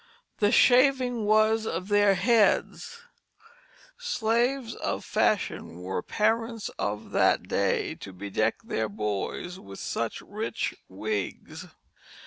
The 0.39 0.51
shaving 0.51 1.25
was 1.25 1.67
of 1.67 1.87
their 1.87 2.15
heads. 2.15 3.01
Slaves 3.99 4.73
of 4.73 5.05
fashion 5.05 5.79
were 5.83 6.01
parents 6.01 6.69
of 6.79 7.11
that 7.11 7.43
day 7.47 7.93
to 7.93 8.11
bedeck 8.11 8.63
their 8.63 8.89
boys 8.89 9.59
with 9.59 9.77
such 9.77 10.19
rich 10.21 10.73
wigs. 10.89 11.67